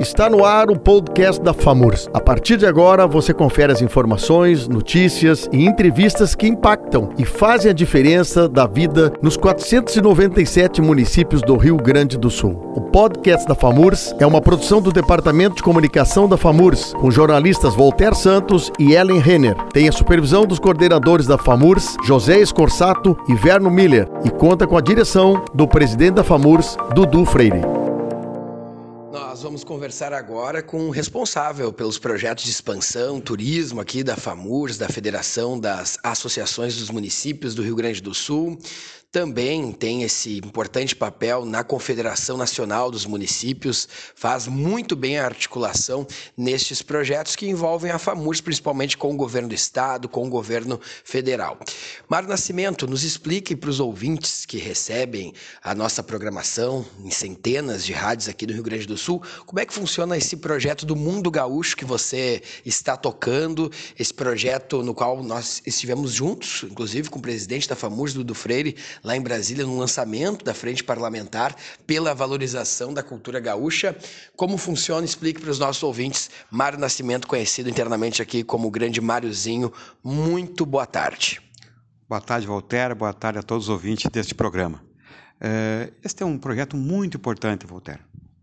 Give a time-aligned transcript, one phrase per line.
[0.00, 2.08] Está no ar o podcast da FAMURS.
[2.14, 7.72] A partir de agora, você confere as informações, notícias e entrevistas que impactam e fazem
[7.72, 12.72] a diferença da vida nos 497 municípios do Rio Grande do Sul.
[12.76, 17.74] O podcast da FAMURS é uma produção do Departamento de Comunicação da FAMURS, com jornalistas
[17.74, 19.56] Voltaire Santos e Ellen Renner.
[19.72, 24.76] Tem a supervisão dos coordenadores da FAMURS, José Escorsato e Verno Miller, e conta com
[24.76, 27.78] a direção do presidente da FAMURS, Dudu Freire.
[29.38, 34.76] Nós vamos conversar agora com o responsável pelos projetos de expansão, turismo aqui da FAMURS,
[34.76, 38.58] da Federação das Associações dos Municípios do Rio Grande do Sul
[39.10, 46.06] também tem esse importante papel na Confederação Nacional dos Municípios, faz muito bem a articulação
[46.36, 50.78] nestes projetos que envolvem a FAMURS, principalmente com o governo do estado, com o governo
[51.04, 51.58] federal.
[52.06, 55.32] Mário Nascimento, nos explique para os ouvintes que recebem
[55.62, 59.66] a nossa programação em centenas de rádios aqui do Rio Grande do Sul, como é
[59.66, 65.22] que funciona esse projeto do Mundo Gaúcho que você está tocando, esse projeto no qual
[65.22, 69.78] nós estivemos juntos, inclusive com o presidente da FAMURS, Dudu Freire, lá em Brasília, no
[69.78, 71.54] lançamento da Frente Parlamentar
[71.86, 73.96] pela valorização da cultura gaúcha.
[74.36, 75.04] Como funciona?
[75.04, 76.30] Explique para os nossos ouvintes.
[76.50, 79.72] Mário Nascimento, conhecido internamente aqui como o Grande Máriozinho.
[80.02, 81.40] Muito boa tarde.
[82.08, 82.94] Boa tarde, Voltaire.
[82.94, 84.82] Boa tarde a todos os ouvintes deste programa.
[85.40, 88.00] Uh, este é um projeto muito importante, Voltaire.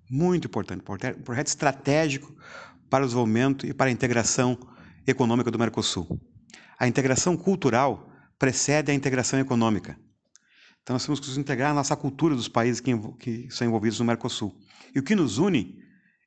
[0.10, 0.82] Muito importante.
[0.82, 2.36] Um projeto estratégico
[2.90, 4.58] para o desenvolvimento e para a integração
[5.06, 6.20] econômica do Mercosul.
[6.78, 9.98] A integração cultural precede a integração econômica.
[10.84, 14.06] Então, nós temos que integrar a nossa cultura dos países que, que são envolvidos no
[14.06, 14.56] Mercosul.
[14.94, 15.80] E o que nos une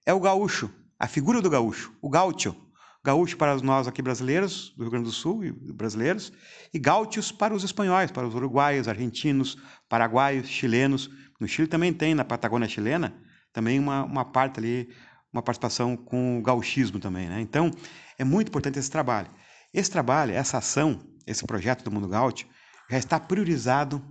[0.05, 2.57] é o gaúcho, a figura do gaúcho, o gaúcho.
[3.05, 6.33] Gaúcho para nós aqui brasileiros, do Rio Grande do Sul e brasileiros,
[6.75, 9.57] e gaúchos para os espanhóis, para os uruguaios, argentinos,
[9.89, 11.09] paraguaios, chilenos.
[11.41, 13.15] No Chile também tem, na Patagônia chilena,
[13.53, 14.89] também uma, uma parte ali,
[15.33, 17.29] uma participação com o gauchismo também.
[17.29, 17.41] Né?
[17.41, 17.71] Então,
[18.19, 19.31] é muito importante esse trabalho.
[19.73, 22.47] Esse trabalho, essa ação, esse projeto do Mundo Gaúcho,
[22.91, 24.03] já está priorizado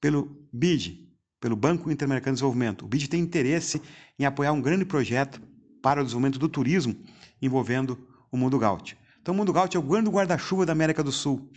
[0.00, 1.08] pelo BID,
[1.40, 2.84] pelo Banco Interamericano de Desenvolvimento.
[2.84, 3.82] O BID tem interesse
[4.18, 5.40] em apoiar um grande projeto
[5.82, 6.96] para o desenvolvimento do turismo
[7.40, 7.98] envolvendo
[8.30, 8.96] o Mundo Gaúcho.
[9.20, 11.50] Então, o Mundo Gaúcho é o grande guarda-chuva da América do Sul,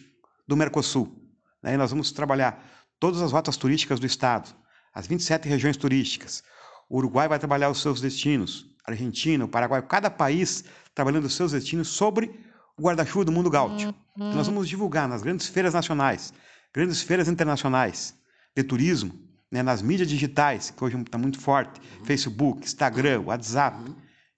[0.48, 1.24] do Mercosul.
[1.64, 2.64] Aí nós vamos trabalhar
[3.00, 4.50] todas as rotas turísticas do Estado,
[4.94, 6.44] as 27 regiões turísticas.
[6.90, 10.64] O Uruguai vai trabalhar os seus destinos, Argentina, o Paraguai, cada país
[10.94, 12.40] trabalhando os seus destinos sobre
[12.78, 13.94] o guarda-chuva do Mundo Gaúcho.
[14.16, 16.34] Então, nós vamos divulgar nas grandes feiras nacionais,
[16.74, 18.16] grandes feiras internacionais,
[18.56, 19.14] de turismo,
[19.52, 21.82] né, nas mídias digitais, que hoje está muito forte.
[22.04, 23.78] Facebook, Instagram, WhatsApp,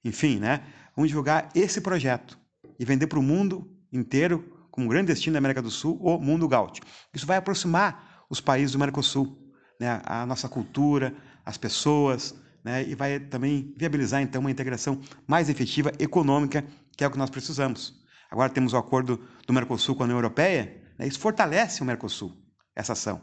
[0.04, 0.64] enfim, né?
[0.96, 2.40] Vamos divulgar esse projeto
[2.80, 6.48] e vender para o mundo inteiro, como grande destino da América do Sul, o mundo
[6.48, 6.82] gaúcho.
[7.14, 9.47] Isso vai aproximar os países do Mercosul,
[9.80, 11.14] né, a nossa cultura,
[11.46, 16.66] as pessoas, né, e vai também viabilizar então uma integração mais efetiva econômica,
[16.96, 18.04] que é o que nós precisamos.
[18.30, 22.36] Agora temos o acordo do Mercosul com a União Europeia, né, isso fortalece o Mercosul,
[22.76, 23.22] essa ação.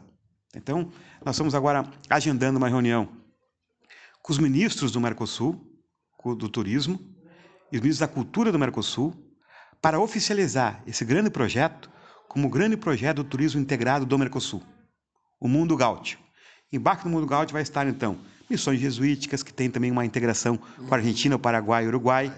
[0.55, 0.91] Então,
[1.23, 3.09] nós estamos agora agendando uma reunião
[4.21, 5.61] com os ministros do Mercosul,
[6.37, 6.99] do turismo,
[7.71, 9.13] e os ministros da cultura do Mercosul,
[9.81, 11.91] para oficializar esse grande projeto
[12.27, 14.63] como o grande projeto do turismo integrado do Mercosul,
[15.39, 16.24] o Mundo Gaúcho.
[16.75, 18.17] Embaixo do Mundo Gaúcho vai estar, então,
[18.49, 22.33] missões jesuíticas, que tem também uma integração com a Argentina, o Paraguai e o Uruguai,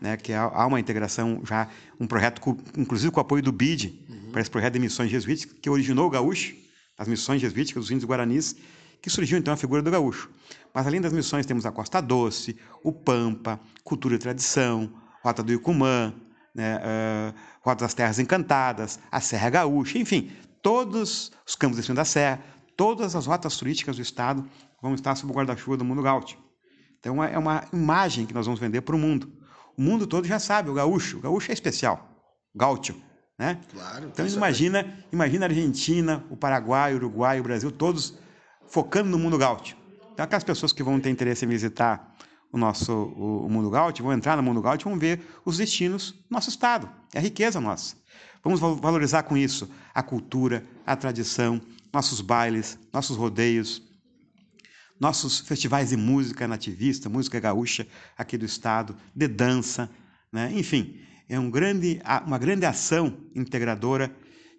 [0.00, 4.04] né, que há uma integração já, um projeto, com, inclusive com o apoio do BID,
[4.08, 4.30] uhum.
[4.30, 6.54] para esse projeto de missões jesuíticas, que originou o Gaúcho,
[6.96, 8.56] as missões jesuíticas dos índios guaranis,
[9.00, 10.28] que surgiu então a figura do gaúcho.
[10.74, 15.52] Mas além das missões temos a Costa Doce, o Pampa, Cultura e Tradição, Rota do
[15.52, 16.12] Icumã,
[16.54, 20.30] né, uh, Rota das Terras Encantadas, a Serra Gaúcha, enfim,
[20.62, 22.40] todos os campos de cima da serra,
[22.78, 24.48] todas as rotas turísticas do estado
[24.80, 26.38] vão estar sob o guarda-chuva do mundo gaúcho.
[27.00, 29.32] Então é uma imagem que nós vamos vender para o mundo.
[29.76, 32.08] O mundo todo já sabe, o gaúcho, o gaúcho é especial,
[32.54, 32.94] gaúcho.
[33.36, 33.58] Né?
[33.72, 38.16] Claro, então imagina, imagina a Argentina, o Paraguai, o Uruguai, o Brasil, todos
[38.68, 39.76] focando no mundo gaúcho.
[40.12, 42.14] Então aquelas pessoas que vão ter interesse em visitar
[42.52, 46.12] o nosso o, o mundo gaúcho, vão entrar no mundo gaúcho, vão ver os destinos
[46.12, 47.96] do nosso estado, é a riqueza nossa.
[48.42, 51.60] Vamos valorizar com isso a cultura, a tradição,
[51.92, 53.82] nossos bailes, nossos rodeios,
[54.98, 57.86] nossos festivais de música nativista, música gaúcha
[58.16, 59.88] aqui do estado, de dança,
[60.32, 60.50] né?
[60.52, 64.14] enfim, é um grande, uma grande ação integradora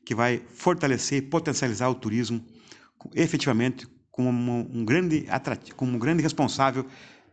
[0.06, 2.44] que vai fortalecer e potencializar o turismo
[3.14, 5.26] efetivamente como um grande,
[5.76, 6.86] como um grande responsável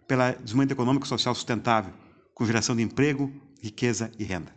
[0.07, 1.93] pelo desenvolvimento econômico e social sustentável,
[2.35, 4.53] com geração de emprego, riqueza e renda.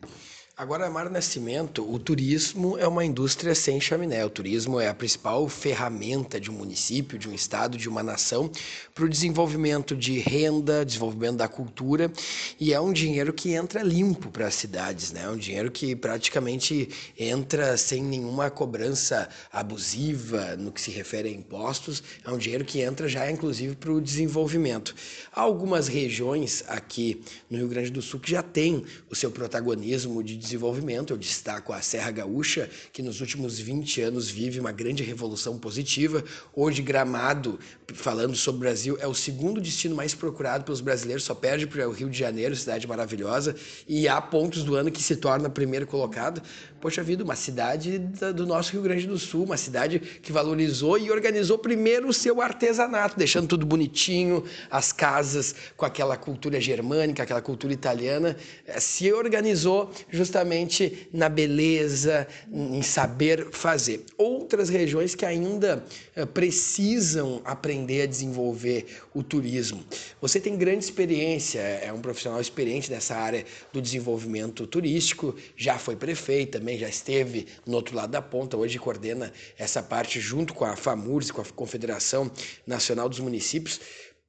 [0.59, 4.25] Agora, Mar Nascimento, o turismo é uma indústria sem chaminé.
[4.25, 8.51] O turismo é a principal ferramenta de um município, de um estado, de uma nação
[8.93, 12.11] para o desenvolvimento de renda, desenvolvimento da cultura
[12.59, 15.23] e é um dinheiro que entra limpo para as cidades, né?
[15.23, 21.31] É um dinheiro que praticamente entra sem nenhuma cobrança abusiva no que se refere a
[21.31, 22.03] impostos.
[22.21, 24.93] É um dinheiro que entra já, inclusive, para o desenvolvimento.
[25.31, 30.21] Há algumas regiões aqui no Rio Grande do Sul que já têm o seu protagonismo
[30.21, 31.13] de desenvolvimento.
[31.13, 36.23] Eu destaco a Serra Gaúcha, que nos últimos 20 anos vive uma grande revolução positiva.
[36.53, 37.59] Hoje, Gramado,
[37.93, 41.87] falando sobre o Brasil, é o segundo destino mais procurado pelos brasileiros, só perde para
[41.87, 43.55] o Rio de Janeiro, cidade maravilhosa,
[43.87, 46.41] e há pontos do ano que se torna primeiro colocado.
[46.81, 51.11] Poxa vida, uma cidade do nosso Rio Grande do Sul, uma cidade que valorizou e
[51.11, 57.41] organizou primeiro o seu artesanato, deixando tudo bonitinho, as casas com aquela cultura germânica, aquela
[57.41, 64.05] cultura italiana, eh, se organizou justamente na beleza, em saber fazer.
[64.49, 65.85] Outras regiões que ainda
[66.15, 69.85] eh, precisam aprender a desenvolver o turismo.
[70.19, 75.95] Você tem grande experiência, é um profissional experiente nessa área do desenvolvimento turístico, já foi
[75.95, 80.65] prefeito também, já esteve no outro lado da ponta, hoje coordena essa parte junto com
[80.65, 82.31] a FAMURS, com a Confederação
[82.65, 83.79] Nacional dos Municípios.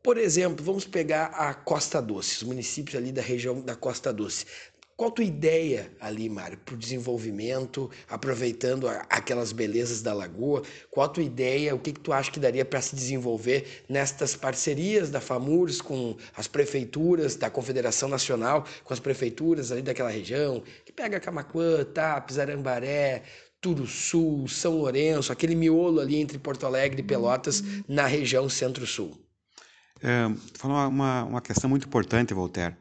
[0.02, 4.46] Por exemplo, vamos pegar a Costa Doce, os municípios ali da região da Costa Doce.
[5.00, 10.60] Qual a tua ideia ali, Mário, para o desenvolvimento, aproveitando aquelas belezas da lagoa?
[10.90, 11.74] Qual a tua ideia?
[11.74, 16.18] O que, que tu acha que daria para se desenvolver nestas parcerias da FAMURS com
[16.36, 22.38] as prefeituras, da Confederação Nacional, com as prefeituras ali daquela região, que pega Camacuã, Tapes,
[22.38, 23.22] Arambaré,
[23.58, 29.18] Turuçu, São Lourenço, aquele miolo ali entre Porto Alegre e Pelotas, na região Centro-Sul?
[30.02, 32.76] É, falou uma, uma questão muito importante, Voltaire.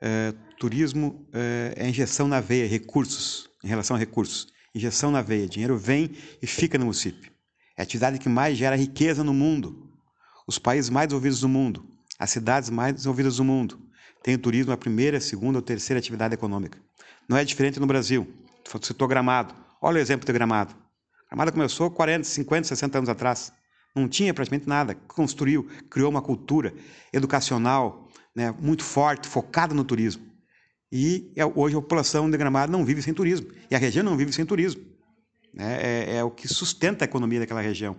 [0.00, 4.48] É, turismo é, é injeção na veia, recursos, em relação a recursos.
[4.74, 6.10] Injeção na veia, dinheiro vem
[6.40, 7.32] e fica no município.
[7.76, 9.90] É a atividade que mais gera riqueza no mundo.
[10.46, 11.84] Os países mais desenvolvidos do mundo,
[12.18, 13.80] as cidades mais desenvolvidas do mundo,
[14.22, 16.78] têm o turismo a primeira, segunda ou terceira atividade econômica.
[17.28, 18.26] Não é diferente no Brasil.
[18.82, 19.54] Citou Gramado.
[19.80, 20.74] Olha o exemplo de Gramado.
[21.28, 23.52] Gramado começou 40, 50, 60 anos atrás.
[23.94, 24.94] Não tinha praticamente nada.
[24.94, 26.74] Construiu, criou uma cultura
[27.12, 28.07] educacional,
[28.38, 30.22] né, muito forte, focada no turismo.
[30.92, 33.48] E é, hoje a população de Gramado não vive sem turismo.
[33.68, 34.80] E a região não vive sem turismo.
[35.52, 35.76] Né?
[35.82, 37.96] É, é, o que sustenta a economia daquela região,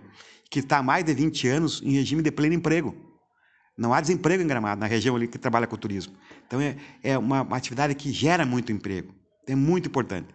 [0.50, 2.96] que está há mais de 20 anos em regime de pleno emprego.
[3.76, 6.14] Não há desemprego em Gramado, na região ali que trabalha com turismo.
[6.46, 9.14] Então é, é uma, uma atividade que gera muito emprego.
[9.46, 10.28] É muito importante.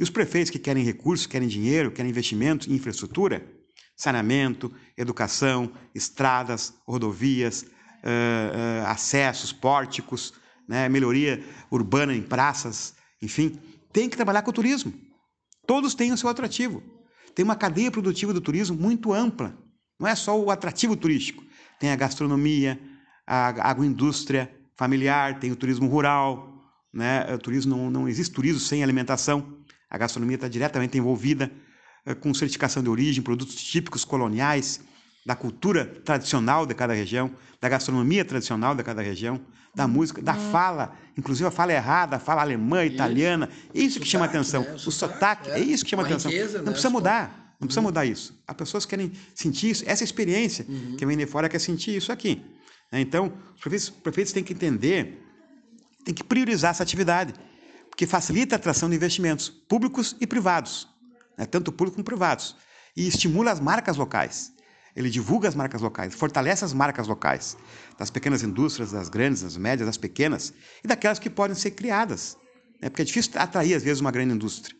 [0.00, 3.46] E os prefeitos que querem recursos, querem dinheiro, querem investimentos em infraestrutura,
[3.96, 7.64] saneamento, educação, estradas, rodovias,
[8.04, 10.34] uh, acessos, pórticos,
[10.68, 13.58] né, melhoria urbana em praças, enfim,
[13.92, 14.92] tem que trabalhar com o turismo.
[15.66, 16.82] Todos têm o seu atrativo.
[17.34, 19.56] Tem uma cadeia produtiva do turismo muito ampla.
[19.98, 21.42] Não é só o atrativo turístico.
[21.80, 22.78] Tem a gastronomia,
[23.26, 26.52] a agroindústria familiar, tem o turismo rural.
[26.92, 27.34] Né?
[27.34, 29.58] O turismo não, não existe turismo sem alimentação.
[29.88, 31.50] A gastronomia está diretamente envolvida
[32.20, 34.80] com certificação de origem, produtos típicos coloniais,
[35.24, 37.30] da cultura tradicional de cada região,
[37.60, 39.40] da gastronomia tradicional de cada região,
[39.74, 40.50] da música, da uhum.
[40.52, 44.62] fala, inclusive a fala errada, a fala alemã, italiana, isso, isso que chama atenção.
[44.62, 44.74] Né?
[44.74, 46.30] O, sotaque, é, é, isso que chama atenção.
[46.30, 46.70] Riqueza, não né?
[46.72, 47.86] precisa mudar, não precisa uhum.
[47.86, 48.38] mudar isso.
[48.46, 50.96] As pessoas querem sentir isso, essa experiência, uhum.
[50.96, 52.44] que vem de fora quer sentir isso aqui.
[52.92, 53.00] Né?
[53.00, 55.20] Então, os prefeitos, os prefeitos têm que entender,
[56.04, 57.34] têm que priorizar essa atividade,
[57.90, 60.86] porque facilita a atração de investimentos públicos e privados,
[61.36, 61.46] né?
[61.46, 62.54] tanto públicos como privados,
[62.96, 64.53] e estimula as marcas locais.
[64.96, 67.56] Ele divulga as marcas locais, fortalece as marcas locais,
[67.98, 72.36] das pequenas indústrias, das grandes, das médias, das pequenas e daquelas que podem ser criadas.
[72.80, 72.88] Né?
[72.88, 74.76] Porque é difícil atrair, às vezes, uma grande indústria.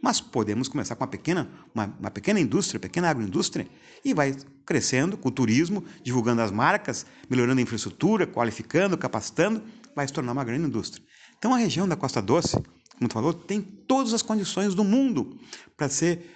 [0.00, 3.66] Mas podemos começar com uma pequena, uma, uma pequena indústria, pequena agroindústria,
[4.04, 9.62] e vai crescendo com o turismo, divulgando as marcas, melhorando a infraestrutura, qualificando, capacitando,
[9.94, 11.04] vai se tornar uma grande indústria.
[11.38, 12.56] Então a região da Costa Doce,
[12.96, 15.38] como tu falou, tem todas as condições do mundo
[15.76, 16.30] para ser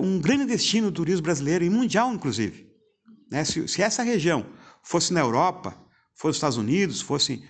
[0.00, 2.70] um grande destino do turismo brasileiro e mundial, inclusive.
[3.30, 3.44] Né?
[3.44, 4.44] Se, se, essa região
[4.82, 5.76] fosse na Europa,
[6.14, 7.42] fosse nos Estados Unidos, fosse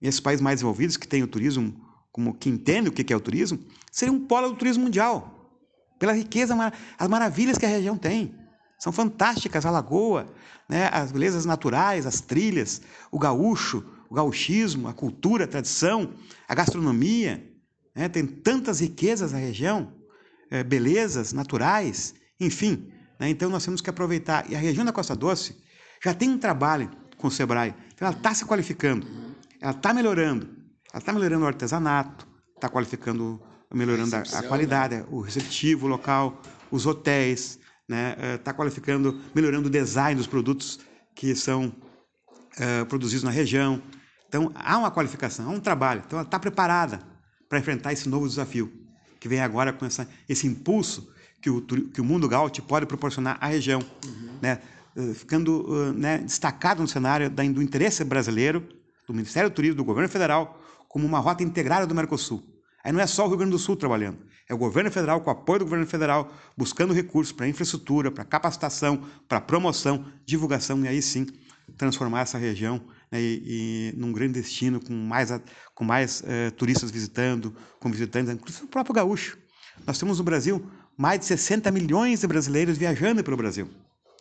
[0.00, 1.74] esses países mais desenvolvidos que têm o turismo,
[2.12, 3.58] como que entendem o que é o turismo,
[3.90, 5.34] seria um polo do turismo mundial,
[5.98, 6.54] pela riqueza,
[6.98, 8.34] as maravilhas que a região tem.
[8.78, 10.32] São fantásticas a lagoa,
[10.68, 10.88] né?
[10.92, 16.12] as belezas naturais, as trilhas, o gaúcho, o gauchismo, a cultura, a tradição,
[16.46, 17.50] a gastronomia.
[17.94, 18.08] Né?
[18.08, 19.92] Tem tantas riquezas na região
[20.50, 22.92] é, belezas naturais, enfim.
[23.18, 23.28] Né?
[23.28, 24.50] Então nós temos que aproveitar.
[24.50, 25.56] E a região da Costa Doce
[26.02, 29.06] já tem um trabalho com o Sebrae, então ela está se qualificando,
[29.60, 30.46] ela está melhorando,
[30.92, 33.40] ela está melhorando o artesanato, está qualificando
[33.72, 37.58] melhorando a, a, qualidade, o receptivo local, os hotéis,
[37.88, 38.16] né?
[38.36, 40.78] Está qualificando, melhorando o design dos produtos
[41.14, 43.82] que são uh, produzidos na região.
[44.28, 46.02] Então, há uma qualificação, há um trabalho.
[46.06, 47.00] Então, ela está preparada
[47.48, 48.72] para enfrentar esse novo desafio,
[49.24, 51.08] que vem agora com essa, esse impulso
[51.40, 54.38] que o, que o mundo gaúcho pode proporcionar à região, uhum.
[54.42, 54.60] né?
[54.94, 58.62] Uh, ficando uh, né, destacado no cenário da, do interesse brasileiro,
[59.06, 62.44] do Ministério do Turismo, do governo federal, como uma rota integrada do Mercosul.
[62.84, 65.30] Aí não é só o Rio Grande do Sul trabalhando, é o governo federal, com
[65.30, 70.88] o apoio do governo federal, buscando recursos para infraestrutura, para capacitação, para promoção, divulgação, e
[70.88, 71.26] aí sim
[71.78, 72.78] transformar essa região
[73.10, 75.30] né, e, e, num grande destino, com mais,
[75.74, 79.38] com mais uh, turistas visitando, com visitantes, inclusive o próprio gaúcho.
[79.86, 83.68] Nós temos no Brasil mais de 60 milhões de brasileiros viajando pelo Brasil,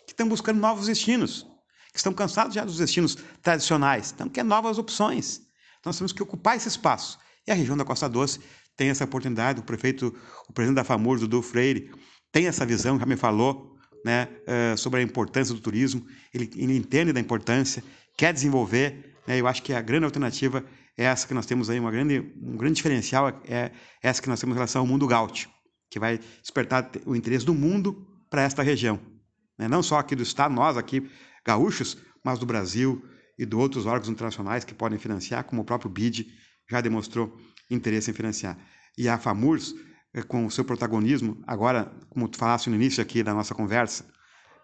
[0.05, 1.47] que estão buscando novos destinos,
[1.91, 5.41] que estão cansados já dos destinos tradicionais, então querem novas opções.
[5.79, 7.19] Então, nós temos que ocupar esse espaço.
[7.45, 8.39] E a região da Costa Doce
[8.75, 9.59] tem essa oportunidade.
[9.59, 10.15] O prefeito,
[10.47, 11.91] o presidente da FAMURS, Dudu Freire,
[12.31, 13.75] tem essa visão, já me falou
[14.05, 16.05] né, uh, sobre a importância do turismo.
[16.33, 17.83] Ele, ele entende da importância,
[18.17, 19.15] quer desenvolver.
[19.27, 20.63] Né, eu acho que a grande alternativa
[20.97, 24.39] é essa que nós temos aí, uma grande, um grande diferencial é essa que nós
[24.39, 25.49] temos em relação ao mundo gaúcho,
[25.89, 28.99] que vai despertar o interesse do mundo para esta região.
[29.57, 29.67] Né?
[29.67, 31.09] Não só aqui do Estado, nós aqui,
[31.45, 33.03] gaúchos, mas do Brasil,
[33.37, 36.27] e de outros órgãos internacionais que podem financiar, como o próprio BID
[36.69, 37.35] já demonstrou
[37.69, 38.57] interesse em financiar.
[38.97, 39.73] E a FAMURS,
[40.13, 44.05] eh, com o seu protagonismo, agora, como tu falaste no início aqui da nossa conversa,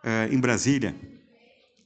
[0.04, 0.96] eh, em Brasília,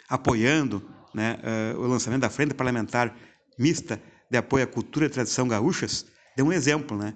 [0.09, 3.15] apoiando né, eh, o lançamento da Frente Parlamentar
[3.57, 6.05] Mista de Apoio à Cultura e Tradição Gaúchas,
[6.35, 7.13] deu um exemplo né,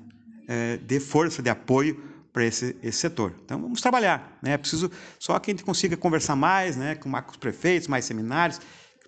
[0.86, 2.00] de força, de apoio
[2.32, 3.34] para esse, esse setor.
[3.44, 4.38] Então, vamos trabalhar.
[4.44, 4.52] Né?
[4.52, 8.62] É preciso só que a gente consiga conversar mais né, com, os prefeitos, mais seminários,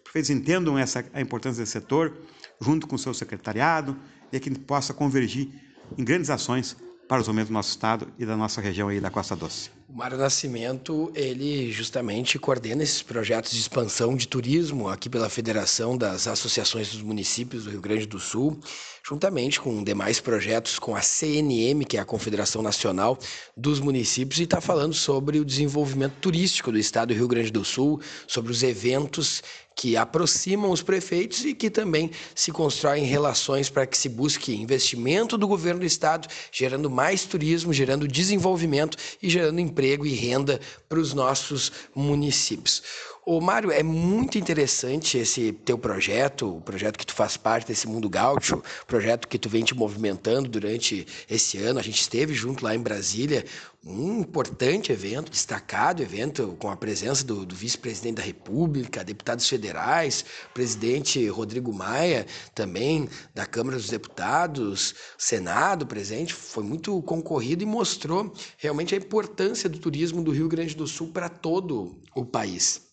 [0.03, 2.17] prefeitos entendam essa, a importância desse setor,
[2.59, 3.95] junto com o seu secretariado,
[4.31, 5.49] e que possa convergir
[5.95, 6.75] em grandes ações
[7.07, 9.78] para o desenvolvimento do nosso estado e da nossa região aí da Costa Doce.
[9.91, 15.97] O Mário Nascimento, ele justamente coordena esses projetos de expansão de turismo aqui pela Federação
[15.97, 18.59] das Associações dos Municípios do Rio Grande do Sul,
[19.03, 23.17] juntamente com demais projetos com a CNM, que é a Confederação Nacional
[23.57, 27.65] dos Municípios, e está falando sobre o desenvolvimento turístico do estado do Rio Grande do
[27.65, 29.41] Sul, sobre os eventos
[29.75, 35.37] que aproximam os prefeitos e que também se constroem relações para que se busque investimento
[35.37, 40.99] do governo do estado, gerando mais turismo, gerando desenvolvimento e gerando emprego e renda para
[40.99, 42.83] os nossos municípios.
[43.31, 47.87] Ô, Mário, é muito interessante esse teu projeto, o projeto que tu faz parte desse
[47.87, 51.77] mundo gaúcho, projeto que tu vem te movimentando durante esse ano.
[51.77, 53.45] A gente esteve junto lá em Brasília,
[53.85, 60.25] um importante evento, destacado evento, com a presença do, do vice-presidente da República, deputados federais,
[60.51, 66.33] presidente Rodrigo Maia, também da Câmara dos Deputados, Senado presente.
[66.33, 71.09] Foi muito concorrido e mostrou realmente a importância do turismo do Rio Grande do Sul
[71.09, 72.88] para todo o país.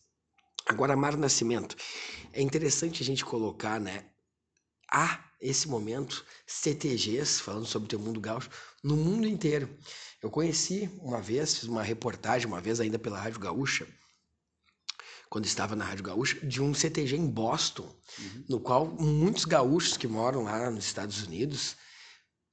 [0.68, 1.76] Agora, Mar Nascimento,
[2.32, 4.04] é interessante a gente colocar, né?
[4.92, 8.50] Há esse momento CTGs, falando sobre o teu mundo gaúcho,
[8.82, 9.68] no mundo inteiro.
[10.20, 13.87] Eu conheci uma vez, fiz uma reportagem, uma vez ainda pela Rádio Gaúcha,
[15.28, 18.44] quando estava na Rádio Gaúcha, de um CTG em Boston, uhum.
[18.49, 21.76] no qual muitos gaúchos que moram lá nos Estados Unidos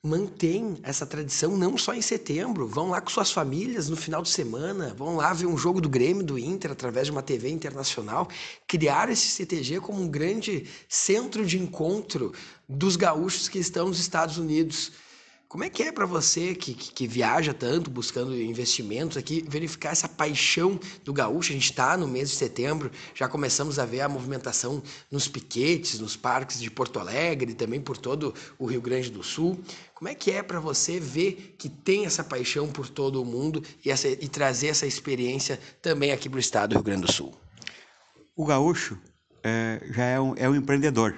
[0.05, 4.27] mantém essa tradição não só em setembro, vão lá com suas famílias no final de
[4.27, 8.27] semana, vão lá ver um jogo do Grêmio, do Inter, através de uma TV internacional,
[8.67, 12.33] criar esse CTG como um grande centro de encontro
[12.67, 14.91] dos gaúchos que estão nos Estados Unidos.
[15.53, 19.91] Como é que é para você que, que, que, viaja tanto buscando investimentos aqui, verificar
[19.91, 21.51] essa paixão do gaúcho?
[21.51, 24.81] A gente está no mês de setembro, já começamos a ver a movimentação
[25.11, 29.63] nos piquetes, nos parques de Porto Alegre também por todo o Rio Grande do Sul.
[29.93, 33.63] Como é que é para você ver que tem essa paixão por todo o mundo
[33.85, 37.11] e, essa, e trazer essa experiência também aqui para o estado do Rio Grande do
[37.11, 37.31] Sul?
[38.35, 38.97] O gaúcho
[39.43, 41.11] é, já é um, é um empreendedor.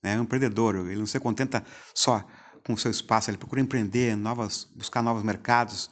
[0.00, 0.14] Né?
[0.14, 2.24] É um empreendedor, ele não se contenta só
[2.68, 5.88] com o seu espaço, ele procura empreender, novas, buscar novos mercados,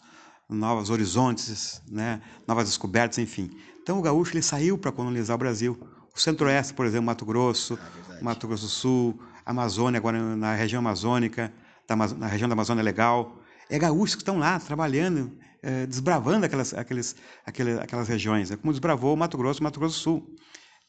[0.46, 3.50] novos horizontes, né, novas descobertas, enfim.
[3.82, 5.78] Então o gaúcho ele saiu para colonizar o Brasil.
[6.14, 10.80] O Centro-Oeste, por exemplo, Mato Grosso, ah, Mato Grosso do Sul, Amazônia, agora na região
[10.80, 11.50] amazônica,
[12.18, 13.40] na região da Amazônia Legal.
[13.70, 17.16] É gaúchos que estão lá trabalhando, é, desbravando aquelas, aqueles,
[17.46, 20.36] aquelas, aquelas regiões, é como desbravou o Mato Grosso e Mato Grosso do Sul.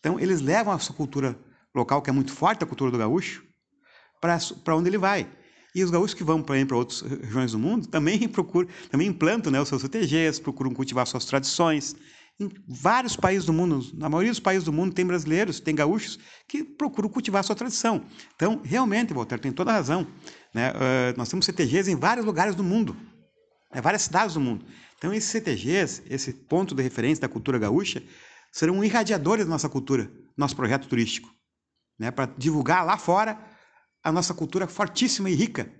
[0.01, 1.39] Então eles levam a sua cultura
[1.74, 3.41] local, que é muito forte, a cultura do gaúcho,
[4.20, 5.32] para onde ele vai.
[5.77, 9.62] E os gaúchos que vão para outras regiões do mundo também procuram, também implantam né,
[9.62, 11.96] os seus CTGs, procuram cultivar suas tradições.
[12.39, 16.17] Em vários países do mundo, na maioria dos países do mundo, tem brasileiros, tem gaúchos
[16.48, 18.03] que procuram cultivar sua tradição.
[18.36, 20.07] Então, realmente, Walter, tem toda a razão.
[20.51, 20.72] Né?
[20.72, 22.98] Uh, nós temos CTGs em vários lugares do mundo,
[23.72, 24.65] em várias cidades do mundo.
[24.98, 28.01] Então, esses CTGs, esse ponto de referência da cultura gaúcha,
[28.51, 31.29] serão irradiadores da nossa cultura, nosso projeto turístico,
[32.00, 32.10] né?
[32.10, 33.55] para divulgar lá fora
[34.04, 35.72] a nossa cultura fortíssima e rica,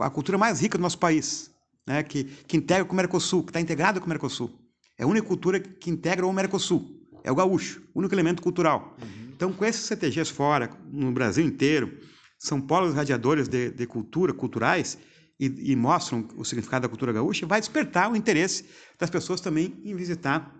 [0.00, 1.50] a cultura mais rica do nosso país,
[1.86, 2.02] né?
[2.02, 4.50] que, que integra com o Mercosul, que está integrado com o Mercosul.
[4.98, 6.98] É a única cultura que integra o Mercosul.
[7.22, 8.96] É o gaúcho, o único elemento cultural.
[9.00, 9.30] Uhum.
[9.34, 11.98] Então, com esses CTGs fora, no Brasil inteiro,
[12.38, 14.98] são polos radiadores de, de cultura, culturais,
[15.40, 18.66] e, e, mostram o significado da cultura gaúcha, vai despertar o interesse
[18.98, 20.54] das pessoas também em visitar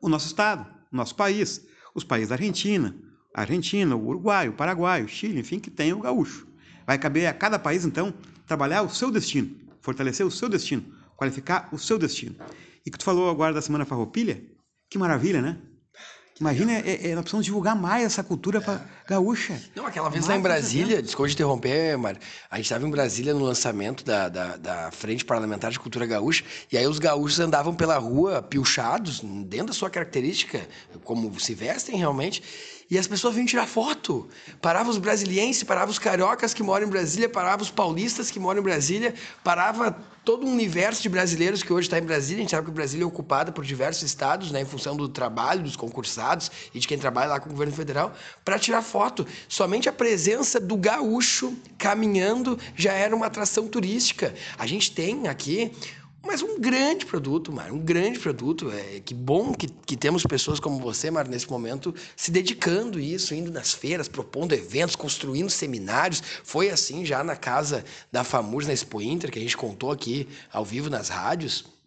[0.00, 2.94] o nosso estado, o nosso país, os países da Argentina,
[3.40, 6.46] Argentina, o Uruguai, o Paraguai, o Chile, enfim, que tem o gaúcho.
[6.86, 8.14] Vai caber a cada país, então,
[8.46, 10.84] trabalhar o seu destino, fortalecer o seu destino,
[11.16, 12.36] qualificar o seu destino.
[12.84, 14.42] E que tu falou agora da Semana Farroupilha,
[14.88, 15.58] que maravilha, né?
[16.40, 19.08] Imagina, é, é, nós precisamos divulgar mais essa cultura é.
[19.08, 19.60] gaúcha.
[19.74, 23.34] Não, aquela vez lá em Brasília, desculpa de interromper, Mário, a gente estava em Brasília
[23.34, 27.74] no lançamento da, da, da, Frente Parlamentar de Cultura Gaúcha, e aí os gaúchos andavam
[27.74, 30.66] pela rua pilchados, dentro da sua característica,
[31.02, 32.42] como se vestem realmente,
[32.90, 34.28] e as pessoas vinham tirar foto.
[34.60, 38.60] Parava os brasilienses, parava os cariocas que moram em Brasília, parava os paulistas que moram
[38.60, 39.14] em Brasília,
[39.44, 42.40] parava todo um universo de brasileiros que hoje está em Brasília.
[42.40, 45.08] A gente sabe que o Brasília é ocupado por diversos estados, né, em função do
[45.08, 48.14] trabalho dos concursados e de quem trabalha lá com o governo federal,
[48.44, 49.26] para tirar foto.
[49.48, 54.34] Somente a presença do gaúcho caminhando já era uma atração turística.
[54.58, 55.72] A gente tem aqui
[56.28, 58.70] mas um grande produto, Mário, um grande produto.
[58.70, 63.00] É, que bom que, que temos pessoas como você, Mário, nesse momento, se dedicando a
[63.00, 66.22] isso, indo nas feiras, propondo eventos, construindo seminários.
[66.44, 67.82] Foi assim já na casa
[68.12, 71.77] da FAMURS, na Expo Inter, que a gente contou aqui ao vivo nas rádios.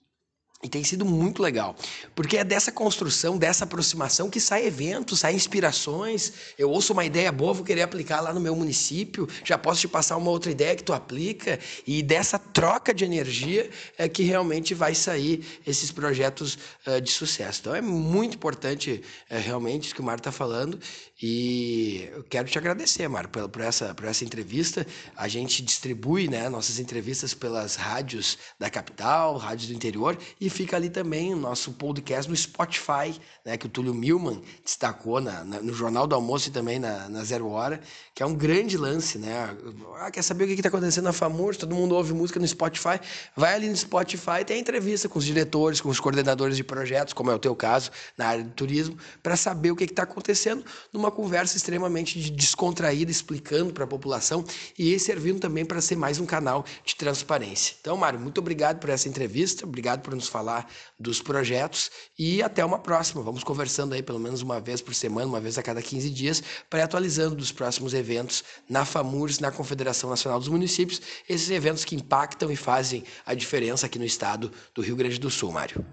[0.64, 1.76] E tem sido muito legal,
[2.14, 6.34] porque é dessa construção, dessa aproximação que sai eventos, sai inspirações.
[6.56, 9.88] Eu ouço uma ideia boa, vou querer aplicar lá no meu município, já posso te
[9.88, 14.76] passar uma outra ideia que tu aplica, e dessa troca de energia é que realmente
[14.76, 17.62] vai sair esses projetos uh, de sucesso.
[17.62, 19.02] Então é muito importante
[19.32, 20.80] uh, realmente isso que o Mário está falando,
[21.22, 24.88] e eu quero te agradecer, Mário, por, por, essa, por essa entrevista.
[25.16, 30.76] A gente distribui né, nossas entrevistas pelas rádios da capital, rádios do interior, e fica
[30.76, 35.62] ali também o nosso podcast no Spotify, né, que o Túlio Milman destacou na, na,
[35.62, 37.80] no Jornal do Almoço e também na, na, Zero Hora,
[38.16, 39.20] que é um grande lance.
[39.20, 39.56] Né?
[40.00, 41.58] Ah, quer saber o que está acontecendo na FAMURS?
[41.58, 43.00] Todo mundo ouve música no Spotify.
[43.36, 47.30] Vai ali no Spotify, tem entrevista com os diretores, com os coordenadores de projetos, como
[47.30, 51.11] é o teu caso, na área do turismo, para saber o que está acontecendo numa
[51.12, 54.46] uma conversa extremamente descontraída, explicando para a população
[54.80, 57.76] e servindo também para ser mais um canal de transparência.
[57.82, 62.64] Então, Mário, muito obrigado por essa entrevista, obrigado por nos falar dos projetos e até
[62.64, 63.22] uma próxima.
[63.22, 66.42] Vamos conversando aí pelo menos uma vez por semana, uma vez a cada 15 dias,
[66.70, 71.96] para atualizando dos próximos eventos na FAMURS, na Confederação Nacional dos Municípios, esses eventos que
[71.96, 75.86] impactam e fazem a diferença aqui no estado do Rio Grande do Sul, Mário.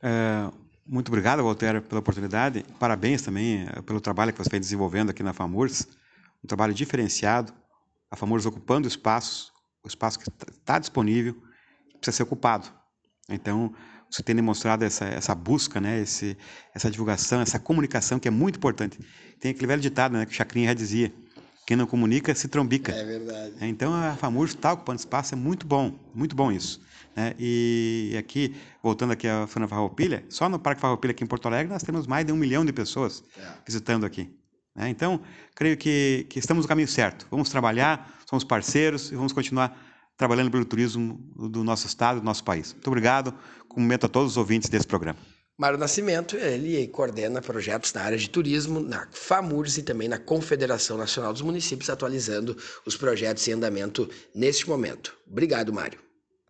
[0.00, 0.61] É,
[0.92, 2.66] muito obrigado, Walter, pela oportunidade.
[2.78, 5.88] Parabéns também eh, pelo trabalho que você vem desenvolvendo aqui na FAMURS.
[6.44, 7.50] Um trabalho diferenciado.
[8.10, 9.50] A FAMURS ocupando espaços,
[9.82, 11.34] o espaço que está disponível,
[11.94, 12.68] precisa ser ocupado.
[13.26, 13.74] Então,
[14.10, 16.36] você tem demonstrado essa, essa busca, né, esse,
[16.74, 18.98] essa divulgação, essa comunicação que é muito importante.
[19.40, 21.10] Tem aquele velho ditado né, que o Chacrinha já dizia:
[21.66, 22.92] quem não comunica se trombica.
[22.92, 23.54] É verdade.
[23.62, 26.82] Então, a FAMURS está ocupando espaço, é muito bom, muito bom isso.
[27.14, 27.34] Né?
[27.38, 31.72] E aqui, voltando aqui à Fana Farroupilha, só no Parque Farroupilha aqui em Porto Alegre
[31.72, 33.42] nós temos mais de um milhão de pessoas é.
[33.66, 34.30] visitando aqui.
[34.74, 34.88] Né?
[34.88, 35.20] Então,
[35.54, 37.26] creio que, que estamos no caminho certo.
[37.30, 39.76] Vamos trabalhar, somos parceiros e vamos continuar
[40.16, 41.18] trabalhando pelo turismo
[41.50, 42.72] do nosso estado, do nosso país.
[42.72, 43.34] Muito obrigado.
[43.68, 45.18] Cumprimento a todos os ouvintes desse programa.
[45.58, 50.96] Mário Nascimento, ele coordena projetos na área de turismo, na FAMURS e também na Confederação
[50.96, 55.16] Nacional dos Municípios, atualizando os projetos em andamento neste momento.
[55.30, 56.00] Obrigado, Mário.